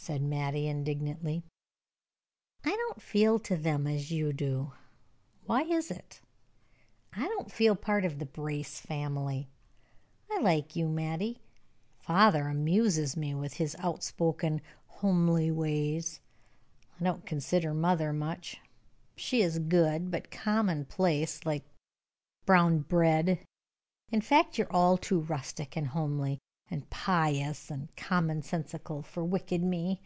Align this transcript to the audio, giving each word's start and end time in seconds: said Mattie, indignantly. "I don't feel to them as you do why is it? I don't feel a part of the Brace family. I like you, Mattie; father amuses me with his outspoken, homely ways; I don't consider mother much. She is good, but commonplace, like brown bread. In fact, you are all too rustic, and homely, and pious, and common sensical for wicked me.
said 0.00 0.22
Mattie, 0.22 0.66
indignantly. 0.68 1.42
"I 2.64 2.70
don't 2.70 3.02
feel 3.02 3.38
to 3.40 3.58
them 3.58 3.86
as 3.86 4.10
you 4.10 4.32
do 4.32 4.72
why 5.44 5.64
is 5.64 5.90
it? 5.90 6.22
I 7.12 7.24
don't 7.28 7.52
feel 7.52 7.74
a 7.74 7.76
part 7.76 8.06
of 8.06 8.18
the 8.18 8.24
Brace 8.24 8.80
family. 8.80 9.50
I 10.30 10.38
like 10.40 10.74
you, 10.74 10.88
Mattie; 10.88 11.42
father 11.98 12.48
amuses 12.48 13.18
me 13.18 13.34
with 13.34 13.54
his 13.54 13.76
outspoken, 13.80 14.62
homely 14.86 15.50
ways; 15.50 16.20
I 16.98 17.04
don't 17.04 17.26
consider 17.26 17.74
mother 17.74 18.10
much. 18.14 18.62
She 19.14 19.42
is 19.42 19.58
good, 19.58 20.10
but 20.10 20.30
commonplace, 20.30 21.44
like 21.44 21.64
brown 22.46 22.78
bread. 22.78 23.40
In 24.10 24.22
fact, 24.22 24.56
you 24.56 24.64
are 24.64 24.72
all 24.72 24.96
too 24.96 25.20
rustic, 25.20 25.76
and 25.76 25.88
homely, 25.88 26.38
and 26.70 26.90
pious, 26.90 27.70
and 27.70 27.88
common 27.96 28.42
sensical 28.42 29.02
for 29.02 29.24
wicked 29.24 29.62
me. 29.62 30.02